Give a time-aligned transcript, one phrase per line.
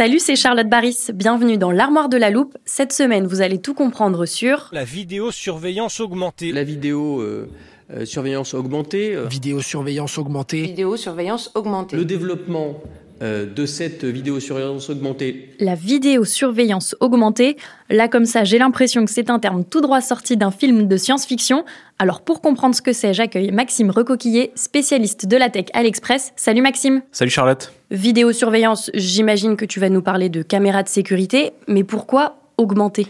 [0.00, 1.08] Salut, c'est Charlotte Baris.
[1.12, 2.56] Bienvenue dans l'armoire de la loupe.
[2.64, 6.52] Cette semaine, vous allez tout comprendre sur La vidéosurveillance augmentée.
[6.52, 7.50] La vidéo euh,
[7.90, 10.62] euh, surveillance augmentée, euh, Vidéosurveillance augmentée.
[10.62, 11.96] Vidéosurveillance augmentée.
[11.96, 12.80] le développement
[13.20, 17.56] de cette vidéosurveillance augmentée, la vidéosurveillance augmentée.
[17.90, 20.96] Là, comme ça, j'ai l'impression que c'est un terme tout droit sorti d'un film de
[20.96, 21.64] science-fiction.
[21.98, 26.32] Alors, pour comprendre ce que c'est, j'accueille Maxime Recoquillé, spécialiste de la tech à l'Express.
[26.36, 27.02] Salut Maxime.
[27.12, 27.72] Salut Charlotte.
[27.90, 33.06] Vidéosurveillance, j'imagine que tu vas nous parler de caméras de sécurité, mais pourquoi augmenter?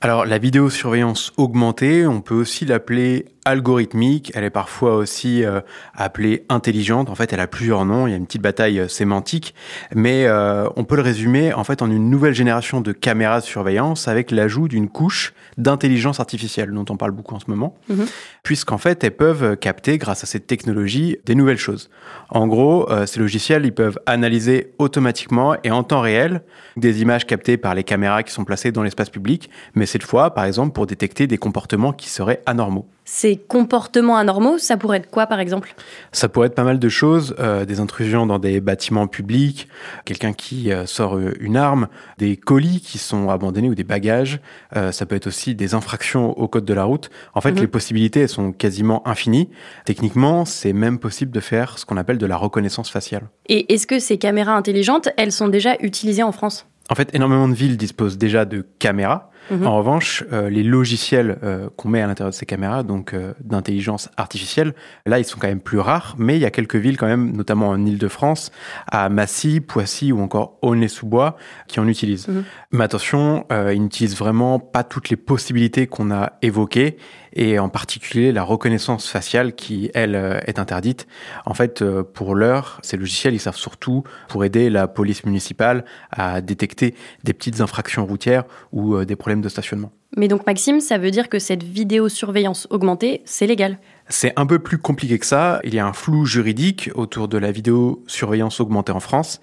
[0.00, 5.60] Alors la vidéosurveillance augmentée, on peut aussi l'appeler algorithmique, elle est parfois aussi euh,
[5.94, 8.88] appelée intelligente, en fait elle a plusieurs noms, il y a une petite bataille euh,
[8.88, 9.54] sémantique,
[9.94, 13.46] mais euh, on peut le résumer en fait en une nouvelle génération de caméras de
[13.46, 18.06] surveillance avec l'ajout d'une couche d'intelligence artificielle dont on parle beaucoup en ce moment, Mhm.
[18.42, 21.90] puisqu'en fait elles peuvent capter grâce à cette technologie des nouvelles choses.
[22.28, 26.42] En gros, ces logiciels, ils peuvent analyser automatiquement et en temps réel
[26.76, 30.32] des images captées par les caméras qui sont placées dans l'espace public, mais cette fois,
[30.34, 32.86] par exemple, pour détecter des comportements qui seraient anormaux.
[33.10, 35.74] Ces comportements anormaux, ça pourrait être quoi par exemple?
[36.12, 39.66] Ça pourrait être pas mal de choses, euh, des intrusions dans des bâtiments publics,
[40.04, 41.88] quelqu'un qui euh, sort euh, une arme,
[42.18, 44.40] des colis qui sont abandonnés ou des bagages,
[44.76, 47.08] Euh, ça peut être aussi des infractions au code de la route.
[47.34, 47.60] En fait, Mhm.
[47.60, 49.48] les possibilités elles sont quasiment infinies.
[49.86, 53.22] Techniquement, c'est même possible de faire ce qu'on appelle de la reconnaissance faciale.
[53.46, 56.66] Et est-ce que ces caméras intelligentes, elles sont déjà utilisées en France?
[56.90, 59.27] En fait, énormément de villes disposent déjà de caméras.
[59.50, 59.66] Mhm.
[59.66, 63.32] En revanche, euh, les logiciels euh, qu'on met à l'intérieur de ces caméras, donc euh,
[63.40, 64.74] d'intelligence artificielle,
[65.06, 67.32] là, ils sont quand même plus rares, mais il y a quelques villes quand même,
[67.36, 68.50] notamment en Ile-de-France,
[68.90, 71.36] à Massy, Poissy ou encore Aulnay-sous-Bois,
[71.66, 72.28] qui en utilisent.
[72.28, 72.44] Mhm.
[72.72, 76.96] Mais attention, ils n'utilisent vraiment pas toutes les possibilités qu'on a évoquées,
[77.34, 80.14] et en particulier la reconnaissance faciale qui, elle,
[80.46, 81.06] est interdite.
[81.46, 86.40] En fait, pour l'heure, ces logiciels, ils servent surtout pour aider la police municipale à
[86.40, 86.94] détecter
[87.24, 89.92] des petites infractions routières ou des problèmes de stationnement.
[90.16, 93.78] Mais donc Maxime, ça veut dire que cette vidéosurveillance augmentée, c'est légal
[94.08, 95.60] C'est un peu plus compliqué que ça.
[95.64, 99.40] Il y a un flou juridique autour de la vidéosurveillance augmentée en France.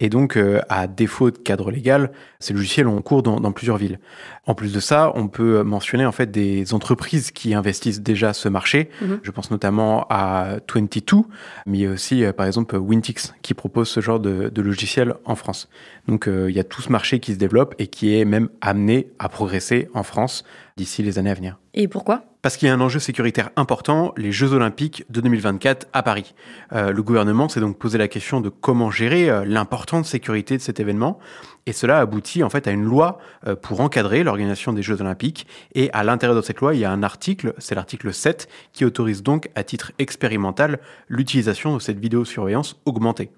[0.00, 2.10] Et donc, euh, à défaut de cadre légal,
[2.40, 4.00] ces logiciels ont cours dans, dans plusieurs villes.
[4.46, 8.48] En plus de ça, on peut mentionner en fait des entreprises qui investissent déjà ce
[8.48, 8.90] marché.
[9.00, 9.20] Mhm.
[9.22, 11.22] Je pense notamment à 22,
[11.66, 14.62] mais il y a aussi, euh, par exemple, Wintix qui propose ce genre de, de
[14.62, 15.68] logiciel en France.
[16.08, 18.48] Donc, euh, il y a tout ce marché qui se développe et qui est même
[18.60, 20.44] amené à progresser en France
[20.76, 21.58] d'ici les années à venir.
[21.74, 22.29] Et pourquoi?
[22.42, 26.34] Parce qu'il y a un enjeu sécuritaire important, les Jeux Olympiques de 2024 à Paris.
[26.72, 30.62] Euh, le gouvernement s'est donc posé la question de comment gérer euh, l'importante sécurité de
[30.62, 31.18] cet événement.
[31.66, 35.46] Et cela aboutit en fait à une loi euh, pour encadrer l'organisation des Jeux Olympiques.
[35.74, 38.86] Et à l'intérieur de cette loi, il y a un article, c'est l'article 7, qui
[38.86, 40.78] autorise donc à titre expérimental
[41.08, 43.30] l'utilisation de cette vidéosurveillance augmentée.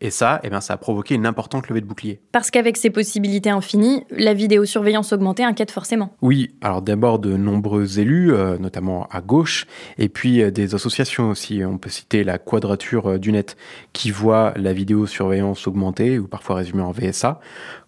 [0.00, 2.20] Et ça, eh bien, ça a provoqué une importante levée de bouclier.
[2.32, 6.16] Parce qu'avec ces possibilités infinies, la vidéosurveillance augmentée inquiète forcément.
[6.20, 9.66] Oui, alors d'abord de nombreux élus, notamment à gauche,
[9.98, 11.62] et puis euh, des associations aussi.
[11.64, 13.56] On peut citer la Quadrature euh, du Net,
[13.92, 17.40] qui voit la vidéosurveillance augmentée, ou parfois résumée en VSA,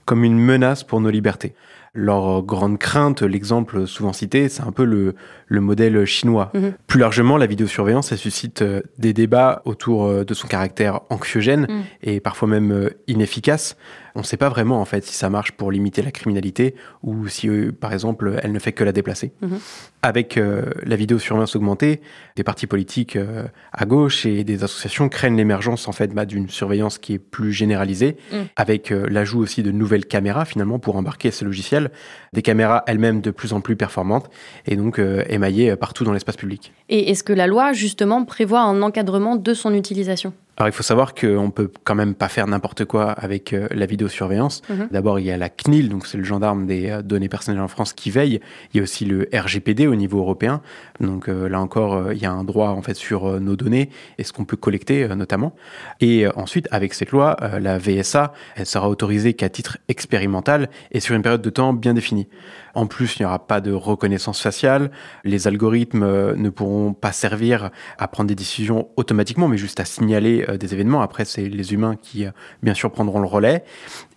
[0.04, 1.54] comme une menace pour nos libertés.
[1.92, 5.16] Leur grande crainte, l'exemple souvent cité, c'est un peu le,
[5.48, 6.52] le modèle chinois.
[6.54, 6.74] Mhm.
[6.86, 11.66] Plus largement, la vidéosurveillance, elle suscite euh, des débats autour euh, de son caractère anxiogène
[11.68, 11.82] Mhm.
[12.04, 13.76] et parfois même euh, inefficace.
[14.14, 17.28] On ne sait pas vraiment en fait si ça marche pour limiter la criminalité ou
[17.28, 19.32] si, euh, par exemple, elle ne fait que la déplacer.
[19.42, 19.58] Mhm.
[20.02, 22.00] Avec euh, la vidéosurveillance augmentée,
[22.36, 26.48] des partis politiques euh, à gauche et des associations craignent l'émergence en fait bah, d'une
[26.48, 28.46] surveillance qui est plus généralisée, Mhm.
[28.56, 31.90] avec euh, l'ajout aussi de nouvelles caméras finalement pour embarquer ces logiciels,
[32.32, 34.30] des caméras elles-mêmes de plus en plus performantes
[34.66, 36.72] et donc émaillées partout dans l'espace public.
[36.88, 40.32] Et est-ce que la loi, justement, prévoit un encadrement de son utilisation?
[40.60, 43.86] Alors il faut savoir qu'on peut quand même pas faire n'importe quoi avec euh, la
[43.86, 44.60] vidéosurveillance.
[44.68, 44.88] Mhm.
[44.90, 47.68] D'abord il y a la CNIL, donc c'est le gendarme des euh, données personnelles en
[47.68, 48.42] France qui veille.
[48.74, 50.60] Il y a aussi le RGPD au niveau européen.
[51.00, 54.22] Donc euh, là encore il y a un droit en fait sur nos données et
[54.22, 55.54] ce qu'on peut collecter notamment.
[56.02, 61.14] Et ensuite avec cette loi, la VSA, elle sera autorisée qu'à titre expérimental et sur
[61.14, 62.28] une période de temps bien définie.
[62.74, 64.92] En plus, il n'y aura pas de reconnaissance faciale.
[65.24, 70.46] Les algorithmes ne pourront pas servir à prendre des décisions automatiquement, mais juste à signaler
[70.56, 71.02] des événements.
[71.02, 72.30] Après, c'est les humains qui, euh,
[72.62, 73.64] bien sûr, prendront le relais.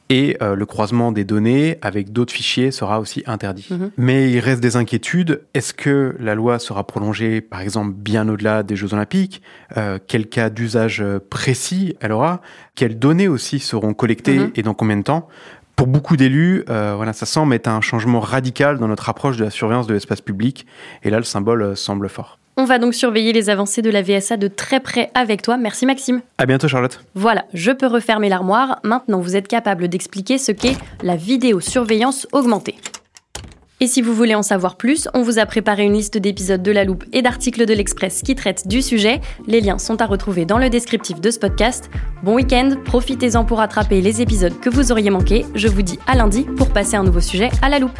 [0.09, 3.67] Et euh, le croisement des données avec d'autres fichiers sera aussi interdit.
[3.71, 3.91] Mhm.
[3.97, 5.41] Mais il reste des inquiétudes.
[5.53, 9.41] Est-ce que la loi sera prolongée, par exemple, bien au-delà des Jeux Olympiques?
[9.77, 12.41] Euh, Quel cas d'usage euh, précis elle aura?
[12.75, 14.51] Quelles données aussi seront collectées Mhm.
[14.55, 15.27] et dans combien de temps?
[15.75, 19.45] Pour beaucoup d'élus, euh, voilà, ça semble être un changement radical dans notre approche de
[19.45, 20.67] la surveillance de l'espace public.
[21.03, 22.37] Et là, le symbole euh, semble fort.
[22.55, 25.57] On va donc surveiller les avancées de la VSA de très près avec toi.
[25.57, 26.21] Merci Maxime.
[26.37, 27.03] À bientôt, Charlotte.
[27.15, 28.79] Voilà, je peux refermer l'armoire.
[28.83, 32.75] Maintenant, vous êtes capable d'expliquer ce qu'est la vidéosurveillance augmentée.
[33.79, 36.71] Et si vous voulez en savoir plus, on vous a préparé une liste d'épisodes de
[36.71, 39.19] La Loupe et d'articles de l'Express qui traitent du sujet.
[39.47, 41.89] Les liens sont à retrouver dans le descriptif de ce podcast.
[42.23, 45.45] Bon week-end, profitez-en pour rattraper les épisodes que vous auriez manqués.
[45.55, 47.99] Je vous dis à lundi pour passer un nouveau sujet à La Loupe.